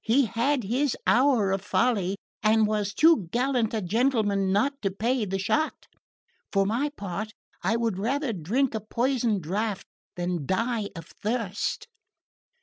He 0.03 0.25
had 0.25 0.63
his 0.63 0.97
hour 1.05 1.51
of 1.51 1.61
folly, 1.61 2.17
and 2.41 2.65
was 2.65 2.91
too 2.91 3.27
gallant 3.31 3.71
a 3.71 3.83
gentleman 3.83 4.51
not 4.51 4.73
to 4.81 4.89
pay 4.89 5.25
the 5.25 5.37
shot. 5.37 5.85
For 6.51 6.65
my 6.65 6.89
part 6.97 7.33
I 7.61 7.75
would 7.75 7.99
rather 7.99 8.33
drink 8.33 8.73
a 8.73 8.79
poisoned 8.81 9.43
draught 9.43 9.85
than 10.15 10.47
die 10.47 10.89
of 10.95 11.05
thirst." 11.05 11.87